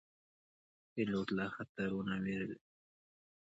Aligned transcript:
پیلوټ 0.93 1.27
له 1.37 1.45
خطرو 1.55 1.99
نه 2.09 2.15
ویره 2.23 2.45
نه 2.49 2.53
لري. 2.53 2.57